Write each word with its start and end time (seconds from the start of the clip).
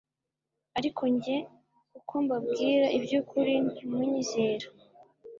Ariko 0.77 1.01
jye 1.23 1.37
kuko 1.93 2.13
mbabwira 2.23 2.85
iby'ukuri 2.97 3.53
ntimunyizera.» 3.71 4.67